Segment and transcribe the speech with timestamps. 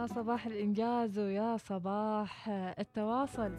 [0.00, 3.58] يا صباح الإنجاز ويا صباح التواصل.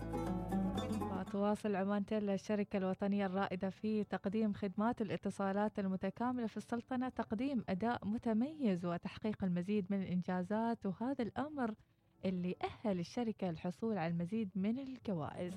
[1.32, 8.06] تواصل عمان تيل الشركة الوطنية الرائدة في تقديم خدمات الاتصالات المتكاملة في السلطنة تقديم أداء
[8.08, 10.86] متميز وتحقيق المزيد من الإنجازات.
[10.86, 11.74] وهذا الأمر
[12.26, 15.54] اللي أهل الشركة الحصول على المزيد من الجوائز.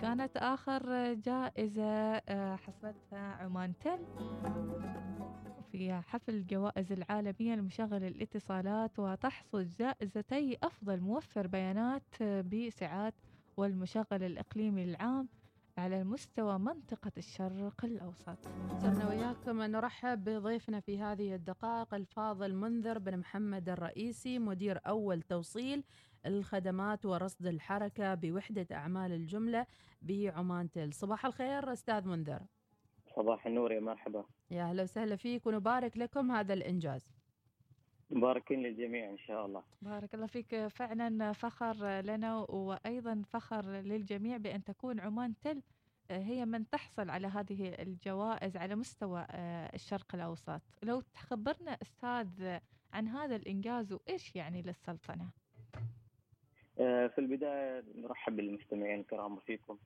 [0.00, 4.06] كانت آخر جائزة آه، حصلتها عمان تل
[5.72, 13.14] في حفل الجوائز العالمية لمشغل الاتصالات وتحصل جائزتي أفضل موفر بيانات بسعات
[13.56, 15.28] والمشغل الإقليمي العام
[15.78, 18.38] على مستوى منطقة الشرق الأوسط.
[18.78, 25.84] صرنا وياكم نرحب بضيفنا في هذه الدقائق الفاضل منذر بن محمد الرئيسي مدير أول توصيل
[26.26, 29.66] الخدمات ورصد الحركة بوحدة أعمال الجملة
[30.02, 32.42] بعمان تل صباح الخير أستاذ منذر.
[33.16, 34.24] صباح النور يا مرحبا.
[34.50, 37.10] يا أهلا وسهلا فيك ونبارك لكم هذا الإنجاز.
[38.10, 39.62] مباركين للجميع إن شاء الله.
[39.82, 40.66] بارك الله فيك.
[40.66, 45.62] فعلا فخر لنا وأيضا فخر للجميع بأن تكون عمان تل
[46.10, 50.60] هي من تحصل على هذه الجوائز على مستوى آه، الشرق الأوسط.
[50.82, 52.58] لو تخبرنا أستاذ
[52.92, 55.30] عن هذا الإنجاز وإيش يعني للسلطنة؟
[56.78, 59.78] آه، في البداية نرحب بالمستمعين الكرام فيكم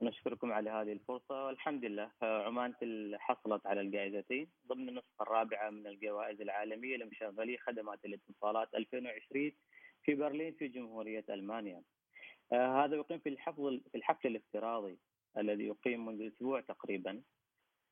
[0.00, 1.46] ونشكركم على هذه الفرصة.
[1.46, 2.74] والحمد لله آه، عمان
[3.18, 9.52] حصلت على الجائزتين ضمن النسخة الرابعة من الجوائز العالمية لمشغلي خدمات الاتصالات 2020
[10.02, 11.82] في برلين في جمهورية ألمانيا.
[12.52, 14.98] آه، هذا يقيم في الحفل في الحفل الافتراضي
[15.38, 17.22] الذي يقيم منذ أسبوع تقريبا.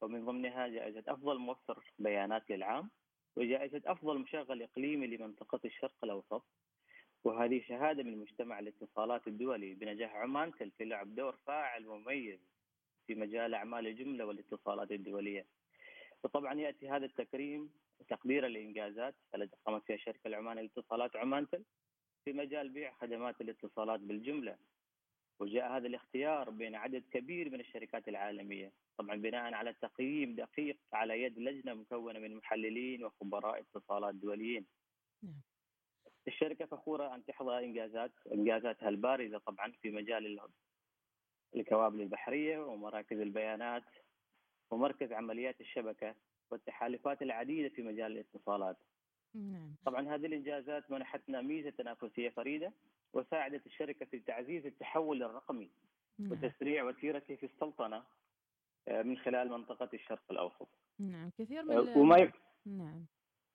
[0.02, 2.90] ومن ضمنها جائزة أفضل موفر بيانات للعام
[3.36, 6.44] وجائزة أفضل مشغل إقليمي لمنطقة الشرق الأوسط.
[7.28, 9.74] وهذه شهادة من مجتمع الاتصالات الدولي.
[9.74, 12.40] بنجاح عمان في لعب دور فاعل مميز
[13.06, 15.46] في مجال أعمال الجملة والاتصالات الدولية.
[16.24, 17.70] وطبعا يأتي هذا التكريم
[18.08, 21.64] تقديرا لإنجازات التي قامت فيها الشركة العمانية للاتصالات عمانتل
[22.24, 24.56] في مجال بيع خدمات الاتصالات بالجملة.
[25.40, 28.72] وجاء هذا الاختيار بين عدد كبير من الشركات العالمية.
[28.98, 34.66] طبعا بناء على تقييم دقيق على يد لجنة مكونة من محللين وخبراء اتصالات دوليين.
[35.22, 35.40] نعم.
[36.28, 40.40] الشركة فخورة أن تحظى إنجازات إنجازاتها البارزه طبعا في مجال
[41.56, 43.84] الكوابل البحرية ومراكز البيانات
[44.70, 46.14] ومركز عمليات الشبكة
[46.50, 48.76] والتحالفات العديدة في مجال الاتصالات.
[49.34, 49.74] نعم.
[49.84, 52.72] طبعا هذه الإنجازات منحتنا ميزة تنافسية فريدة
[53.12, 55.70] وساعدت الشركة في تعزيز التحول الرقمي
[56.18, 56.32] نعم.
[56.32, 58.02] وتسريع وتيرته في السلطنة
[58.88, 60.68] آه، من خلال منطقة الشرق الأوسط.
[60.98, 62.34] نعم كثير من آه، وما يف...
[62.66, 63.06] نعم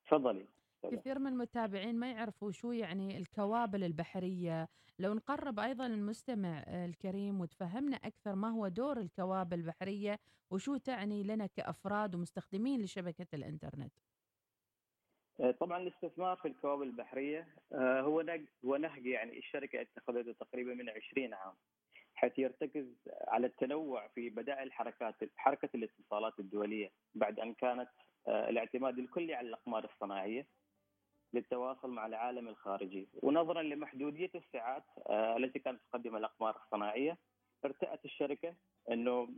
[0.06, 0.46] تفضلي
[0.90, 4.68] كثير من المتابعين ما يعرفوا شو يعني الكوابل البحرية.
[4.98, 10.18] لو نقرب أيضا المستمع الكريم وتفهمنا أكثر ما هو دور الكوابل البحرية
[10.50, 13.92] وشو تعني لنا كأفراد ومستخدمين لشبكة الإنترنت.
[15.40, 18.24] آه، طبعا الاستثمار في الكوابل البحرية آه، هو
[18.64, 21.54] هو نهج يعني الشركة اتخذته تقريبا من 20 عام
[22.14, 22.86] حيث يرتكز
[23.28, 27.88] على التنوع في بدائل حركات حركة الاتصالات الدولية بعد أن كانت
[28.28, 30.46] آه، الاعتماد الكلي على الأقمار الصناعية.
[31.34, 33.08] للتواصل مع العالم الخارجي.
[33.22, 37.18] ونظرا لمحدودية السعات آه، التي كانت تقدمها الأقمار الصناعية
[37.64, 38.54] ارتأت الشركة
[38.90, 39.28] أنه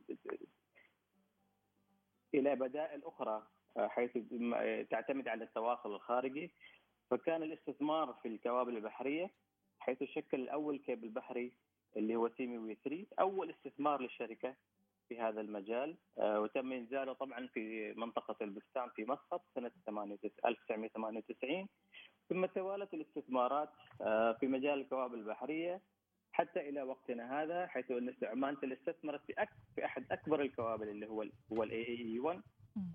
[2.34, 3.46] إلى بدائل أخرى
[3.76, 4.10] آه، حيث
[4.90, 6.50] تعتمد على التواصل الخارجي.
[7.10, 9.30] فكان الاستثمار في الكوابل البحرية
[9.78, 11.52] حيث شكل الأول كيبل بحري
[11.96, 14.54] اللي هو SEA-ME-WE 3 أول استثمار للشركة
[15.08, 15.96] في هذا المجال.
[16.18, 19.70] آه، وتم إنزاله طبعا في منطقة البستان في مسقط سنة
[20.44, 21.68] 1998
[22.28, 23.69] ثم توالت الاستثمارات
[24.00, 25.81] آه، في مجال الكوابل البحرية
[26.32, 31.25] حتى إلى وقتنا هذا حيث أن عمانتل استثمرت في في أحد أكبر الكوابل اللي هو
[31.53, 32.42] هو ال AAE 1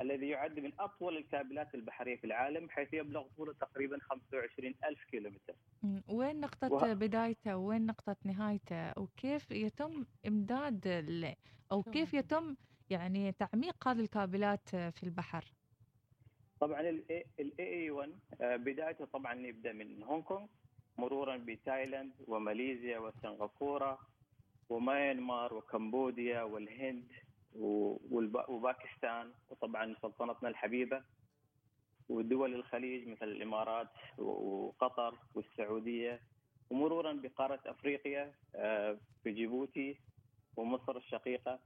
[0.01, 5.55] الذي يعد من أطول الكابلات البحرية في العالم حيث يبلغ طوله تقريبا 25 ألف كيلومتر.
[6.07, 6.93] وين نقطة وه...
[6.93, 11.35] بدايته؟ وين نقطة نهايته؟ وكيف يتم إمداد ال...
[11.71, 12.55] أو كيف يتم
[12.89, 15.45] يعني تعميق هذه الكابلات في البحر؟
[16.61, 17.25] طبعا ال
[17.59, 20.47] AAE 1 بدايته طبعا يبدأ من هونغ كونغ
[20.97, 23.99] مرورا بتايلاند وماليزيا وسنغافورة
[24.69, 27.07] وميانمار وكمبوديا والهند
[28.47, 31.03] وباكستان وطبعا سلطنتنا الحبيبة
[32.09, 33.87] ودول الخليج مثل الإمارات
[34.17, 36.21] وقطر والسعودية.
[36.69, 39.97] ومرورا بقارة أفريقيا آه، في جيبوتي
[40.57, 41.59] ومصر الشقيقة.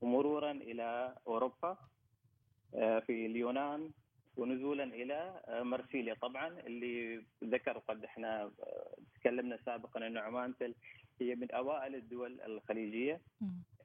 [0.00, 1.76] ومرورا إلى أوروبا
[2.74, 3.90] آه، في اليونان
[4.36, 8.50] ونزولا إلى مرسيليا طبعا اللي ذكر قد إحنا
[9.14, 10.54] تكلمنا سابقا ان عمان
[11.20, 13.20] هي من أوائل الدول الخليجية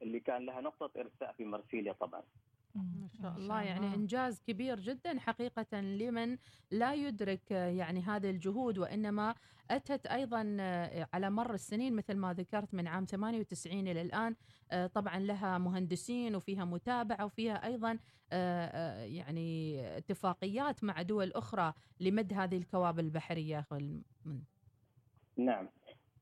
[0.02, 2.22] اللي كان لها نقطة ارساء في مرسيليا طبعا.
[2.74, 3.62] ما شاء الله.
[3.62, 6.38] يعني إنجاز كبير جدا حقيقة لمن
[6.70, 9.34] لا يدرك يعني هذه الجهود وإنما
[9.70, 10.56] أتت أيضا
[11.14, 14.36] على مر السنين مثل ما ذكرت من عام 98 إلى الآن.
[14.94, 17.98] طبعا لها مهندسين وفيها متابعة وفيها أيضا
[19.04, 23.66] يعني اتفاقيات مع دول أخرى لمد هذه الكوابل البحرية.
[25.36, 25.68] نعم.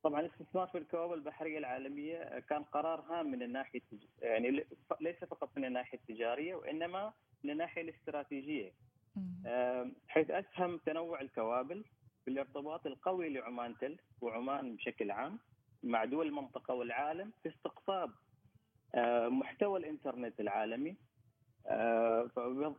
[0.08, 3.80] طبعا الاستثمار في الكوابل البحرية العالمية كان قرار هام من الناحية
[4.22, 4.64] يعني
[5.00, 7.12] ليس فقط من الناحية التجارية وإنما
[7.44, 8.72] من الناحية الاستراتيجية.
[10.08, 11.84] حيث أسهم تنوع الكوابل
[12.26, 15.38] بالارتباط القوي لعمانتل وعمان بشكل عام
[15.82, 18.10] مع دول المنطقة والعالم في استقطاب
[19.30, 20.96] محتوى الإنترنت العالمي.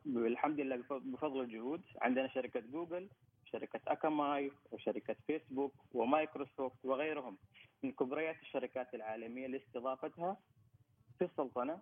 [0.07, 1.81] الحمد لله بفضل الجهود.
[2.01, 3.09] عندنا شركة جوجل
[3.51, 7.37] شركة أكاماي وشركة فيسبوك ومايكروسوفت وغيرهم.
[7.83, 10.37] من كبريات الشركات العالمية لاستضافتها
[11.19, 11.81] في السلطنة.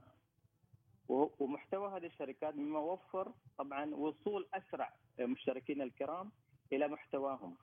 [1.09, 6.31] ومحتوى هذه الشركات مما وفر طبعا وصول أسرع مشتركين الكرام
[6.73, 7.55] إلى محتواهم.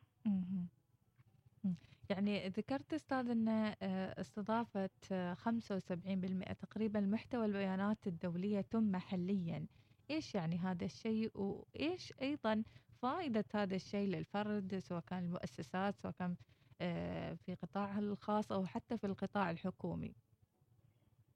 [2.10, 3.74] يعني ذكرت أستاذ إن آه،
[4.20, 4.90] استضافه
[5.34, 9.66] 75% تقريبا محتوى البيانات الدولية تم محليا
[10.10, 12.62] إيش يعني هذا الشيء؟ وايش أيضا
[13.04, 16.36] فائدة هذا الشيء للفرد سواء كان المؤسسات سواء كان
[16.80, 20.14] آه، في قطاعها الخاص أو حتى في القطاع الحكومي.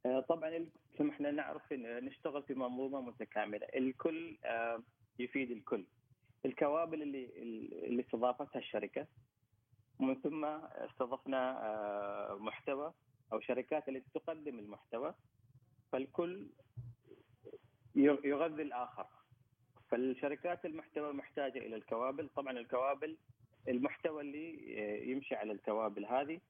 [0.06, 0.66] آه، طبعا
[1.10, 3.66] إحنا نعرف نشتغل في منظومة متكاملة.
[3.76, 4.82] الكل آه،
[5.18, 5.84] يفيد الكل.
[6.44, 7.24] الكوابل اللي
[7.86, 9.06] اللي استضافتها الشركة
[10.00, 12.92] ومن ثم استضفنا محتوى
[13.32, 15.14] أو شركات اللي تقدم المحتوى.
[15.92, 16.50] فالكل
[17.94, 19.17] يغذي الآخر.
[19.90, 22.28] فالشركات المحتوى محتاجة إلى الكوابل.
[22.28, 23.16] طبعا الكوابل
[23.68, 26.40] المحتوى اللي يمشي على الكوابل هذه.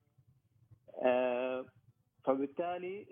[1.02, 1.66] آه،
[2.24, 3.06] فبالتالي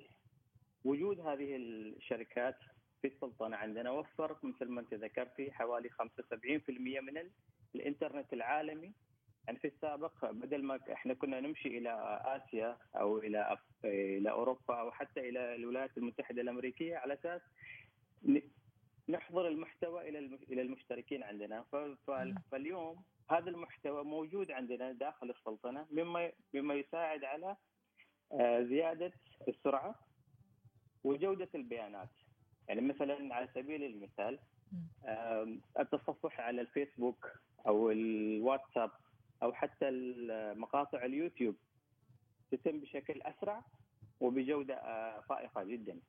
[0.84, 2.56] وجود هذه الشركات
[3.02, 7.30] في السلطنة عندنا وفر مثل ما أنت ذكرتي حوالي 75% من
[7.74, 8.92] الإنترنت العالمي.
[9.46, 14.90] يعني في السابق بدل ما إحنا كنا نمشي إلى آسيا أو إلى إلى أوروبا أو
[14.90, 17.40] حتى إلى الولايات المتحدة الأمريكية على أساس
[19.08, 20.18] نحضر المحتوى إلى
[20.50, 21.64] إلى المشتركين عندنا.
[22.50, 27.56] فاليوم هذا المحتوى موجود عندنا داخل السلطنة مما مما يساعد على
[28.32, 29.12] آه، زيادة
[29.48, 29.94] السرعة
[31.04, 32.08] وجودة البيانات.
[32.68, 34.38] يعني مثلا على سبيل المثال
[35.78, 37.32] التصفح على الفيسبوك
[37.66, 38.90] أو الواتساب
[39.42, 39.90] أو حتى
[40.56, 41.56] مقاطع اليوتيوب
[42.50, 43.64] تتم بشكل أسرع
[44.20, 46.00] وبجودة آه، فائقه جدا.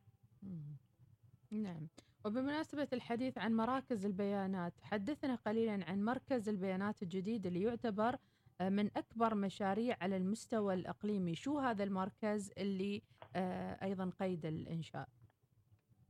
[1.51, 1.87] نعم.
[2.27, 8.15] وبمناسبة الحديث عن مراكز البيانات حدثنا قليلا عن مركز البيانات الجديد اللي يعتبر
[8.61, 11.35] آه، من أكبر مشاريع على المستوى الإقليمي.
[11.35, 13.01] شو هذا المركز اللي
[13.35, 15.07] آه، أيضا قيد الإنشاء؟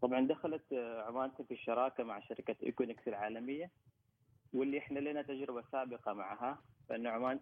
[0.02, 3.72] طبعا دخلت آه، عمانته في الشراكة مع شركة إيكونكس العالمية
[4.54, 7.40] واللي إحنا لنا تجربة سابقة معها فإن عمان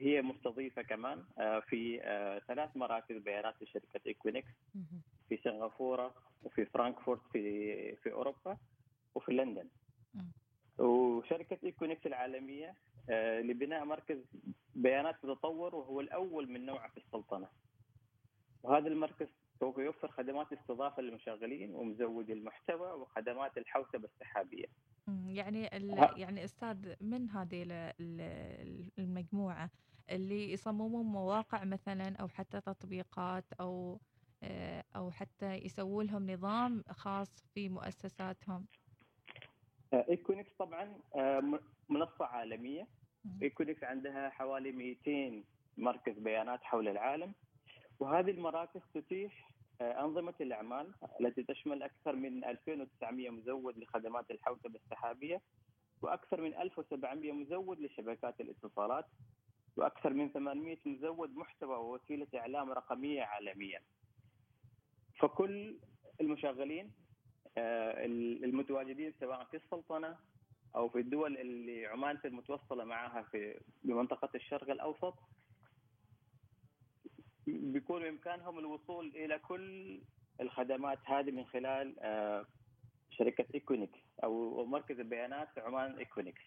[0.00, 1.24] هي مستضيفة كمان
[1.68, 2.00] في
[2.48, 4.52] ثلاث مراكز بيانات لشركة إكوينكس.
[5.28, 8.56] في سنغافورة وفي فرانكفورت في في أوروبا
[9.14, 9.68] وفي لندن.
[10.78, 12.74] وشركة إكوينكس العالمية
[13.10, 14.18] آه، لبناء مركز
[14.74, 17.48] بيانات متطور وهو الأول من نوعه في السلطنة.
[18.62, 19.28] وهذا المركز
[19.60, 24.66] سوف يوفر خدمات استضافة للمشغلين ومزودي المحتوى وخدمات الحوسبة السحابية.
[25.26, 25.62] يعني
[26.16, 27.92] يعني أستاذ من هذه
[28.98, 29.70] المجموعة
[30.10, 34.00] اللي يصممون مواقع مثلا أو حتى تطبيقات أو
[34.94, 38.66] آه، أو حتى يسووا لهم نظام خاص في مؤسساتهم.
[39.94, 42.88] Equinix طبعا آه، منصة عالمية.
[43.42, 45.44] Equinix عندها حوالي 200
[45.78, 47.34] مركز بيانات حول العالم.
[48.00, 55.40] وهذه المراكز تتيح آه، أنظمة الأعمال التي تشمل أكثر من 2900 مزود لخدمات الحوسبة السحابية
[56.02, 59.06] وأكثر من 1700 مزود لشبكات الاتصالات
[59.76, 63.80] وأكثر من 800 مزود محتوى ووسيلة إعلام رقمية عالميا.
[65.20, 65.76] فكل
[66.20, 66.92] المشغلين
[67.58, 68.04] آه،
[68.44, 70.16] المتواجدين سواء في السلطنة
[70.76, 75.14] أو في الدول اللي عمان المتوصلة معها في بمنطقة الشرق الأوسط
[77.46, 80.00] بيكون بإمكانهم الوصول إلى كل
[80.40, 82.46] الخدمات هذه من خلال آه،
[83.10, 86.42] شركة Equinix أو مركز البيانات عمان Equinix.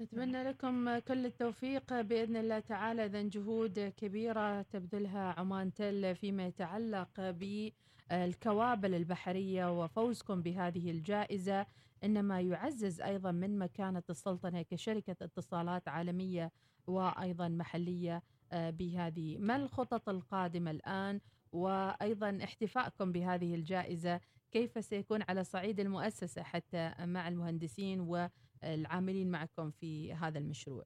[0.00, 2.00] نتمنى لكم كل التوفيق.
[2.00, 11.66] بإذن الله تعالى إذا جهود كبيرة تبذلها عمانتل فيما يتعلق بالكوابل البحرية وفوزكم بهذه الجائزة.
[12.04, 16.52] إنما يعزز أيضا من مكانة السلطنة كشركة اتصالات عالمية
[16.86, 21.20] وأيضا محلية آه، بهذه ما الخطط القادمة الآن.
[21.52, 30.12] وأيضا احتفائكم بهذه الجائزة كيف سيكون على صعيد المؤسسة حتى مع المهندسين والعاملين معكم في
[30.12, 30.84] هذا المشروع؟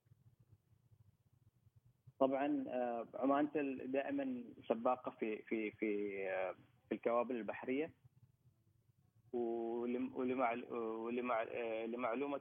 [2.20, 3.48] طبعا آه، عمان
[3.84, 6.54] دائما سباقة في في في آه،
[6.88, 7.90] في الكوابل البحرية.
[11.82, 12.40] ولمعلومه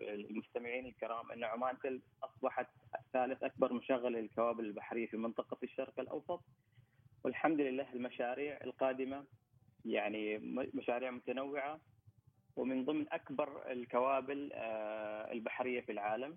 [0.00, 2.66] المستمعين الكرام أن عمان تل أصبحت
[3.12, 6.42] ثالث أكبر مشغل للكوابل البحرية في منطقة الشرق الأوسط.
[7.24, 9.24] والحمد لله المشاريع القادمة
[9.86, 10.38] يعني
[10.74, 11.80] مشاريع متنوعة
[12.56, 16.36] ومن ضمن أكبر الكوابل آه، البحرية في العالم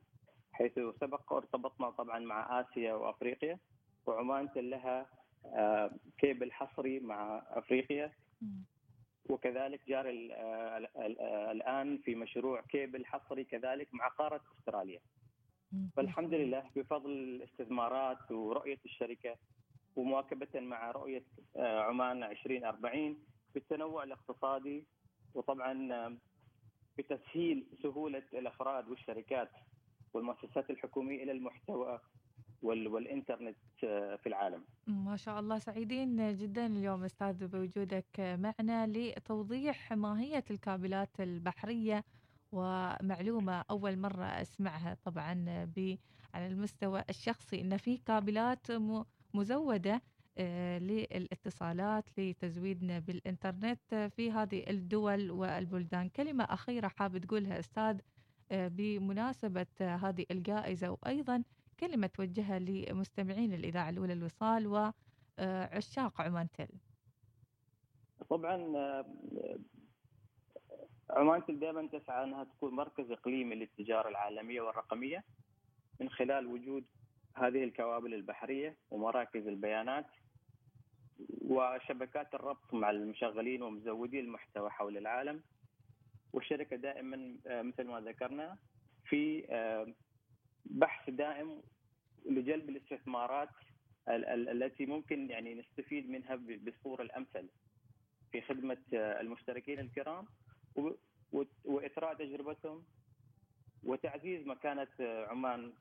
[0.51, 3.60] حيث سبق وارتبطنا طبعا مع آسيا وأفريقيا
[4.06, 5.06] وعمان لها
[5.46, 8.12] آه، كيبل حصري مع أفريقيا.
[9.29, 10.12] وكذلك جاري
[11.51, 15.00] الآن في مشروع كيبل حصري كذلك مع قارة أستراليا.
[15.96, 19.36] فالحمد لله بفضل الاستثمارات ورؤية الشركة
[19.96, 21.24] ومواكبة مع رؤية
[21.56, 23.18] آه، عمان 2040
[23.53, 24.84] بالتنوع الاقتصادي
[25.34, 26.18] وطبعا
[26.98, 29.51] بتسهيل سهولة الأفراد والشركات
[30.13, 32.00] والمؤسسات الحكومية إلى المحتوى
[32.63, 34.63] والإنترنت آه، في العالم.
[34.88, 42.03] ما شاء الله سعيدين جدا اليوم أستاذ بوجودك معنا لتوضيح ماهية الكابلات البحرية
[42.51, 45.46] ومعلومة أول مرة أسمعها طبعا
[46.34, 48.68] على المستوى الشخصي إن في كابلات
[49.34, 50.01] مزودة
[50.79, 56.10] للاتصالات لتزويدنا بالإنترنت في هذه الدول والبلدان.
[56.10, 58.00] كلمة أخيرة حاب تقولها أستاذ
[58.51, 60.89] آه، بمناسبة هذه الجائزة.
[60.89, 61.43] وأيضا
[61.79, 64.67] كلمة توجهها لمستمعين الإذاعة الأولى الوصال
[65.39, 66.67] وعشاق عمان تل.
[68.29, 69.05] طبعا آه،
[71.10, 75.24] عمان تل دائما تسعى أنها تكون مركز إقليمي للتجارة العالمية والرقمية
[76.00, 76.86] من خلال وجود
[77.36, 80.05] هذه الكوابل البحرية ومراكز البيانات
[81.50, 85.41] وشبكات الربط مع المشغلين ومزودي المحتوى حول العالم.
[86.34, 88.58] والشركة دائما آه، مثل ما ذكرنا
[89.06, 89.88] في آه،
[90.65, 91.62] بحث دائم
[92.25, 93.50] لجلب الاستثمارات
[94.08, 97.50] التي ممكن يعني نستفيد منها بالصورة الأمثل
[98.32, 100.25] في خدمة آه، المشتركين الكرام
[101.65, 102.84] وإثراء تجربتهم
[103.84, 105.74] وتعزيز مكانة عمان.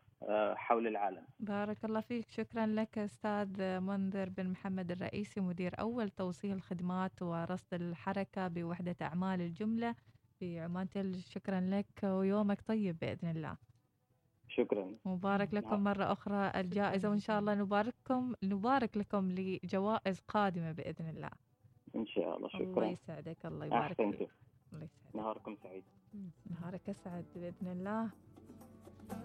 [0.54, 1.26] حول العالم.
[1.40, 2.30] بارك الله فيك.
[2.30, 9.40] شكرا لك أستاذ منذر بن محمد الرئيسي مدير أول توصيل خدمات ورصد الحركة بوحدة أعمال
[9.40, 9.94] الجملة
[10.38, 10.88] في عمان.
[10.88, 13.56] تل شكرا لك ويومك طيب بإذن الله.
[14.48, 14.94] شكرا.
[15.04, 15.84] مبارك لكم نعم.
[15.84, 21.30] مرة أخرى الجائزة وإن شاء الله نبارككم نبارك لكم لجوائز قادمة بإذن الله.
[21.96, 22.48] إن شاء الله.
[22.48, 22.64] شكرا.
[22.64, 24.30] الله يسعدك الله يبارك فيك.
[24.72, 25.14] الله يسعدك.
[25.14, 25.84] نهاركم سعيد.
[26.50, 28.10] نهارك أسعد بإذن الله.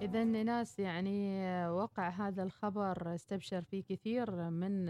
[0.01, 4.89] إذا ناس يعني وقع هذا الخبر استبشر فيه كثير من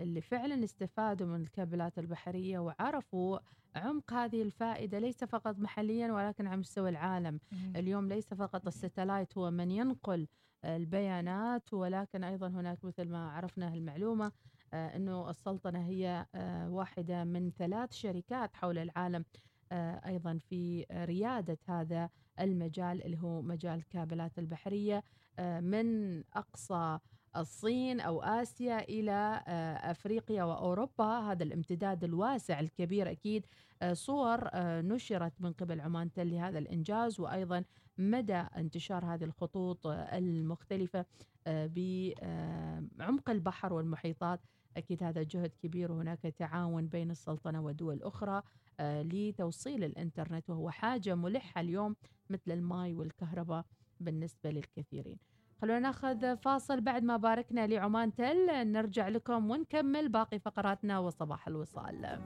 [0.00, 3.38] اللي فعلا استفادوا من الكابلات البحرية وعرفوا
[3.76, 7.40] عمق هذه الفائدة ليس فقط محليا ولكن على مستوى العالم.
[7.76, 10.28] اليوم ليس فقط الستلايت هو من ينقل
[10.64, 14.32] البيانات ولكن أيضا هناك مثل ما عرفنا المعلومة
[14.74, 19.24] آه، أنه السلطنة هي آه، واحدة من ثلاث شركات حول العالم.
[19.72, 22.10] آه، أيضا في ريادة هذا
[22.40, 25.04] المجال اللي هو مجال الكابلات البحرية
[25.38, 26.98] آه، من أقصى
[27.36, 31.20] الصين أو آسيا إلى آه، أفريقيا وأوروبا.
[31.20, 37.64] هذا الامتداد الواسع الكبير أكيد آه، صور نشرت من قبل عمان تل لهذا الإنجاز وأيضا
[37.98, 41.04] مدى انتشار هذه الخطوط المختلفة
[41.46, 44.40] بعمق البحر والمحيطات.
[44.76, 48.42] أكيد هذا جهد كبير وهناك تعاون بين السلطنة ودول أخرى
[48.80, 51.96] لتوصيل الإنترنت وهو حاجة ملحة اليوم
[52.30, 53.64] مثل الماء والكهرباء
[54.00, 55.18] بالنسبة للكثيرين.
[55.62, 56.80] خلونا ناخذ فاصل.
[56.80, 62.18] بعد ما باركنا لعمان تل نرجع لكم ونكمل باقي فقراتنا وصباح الوصال.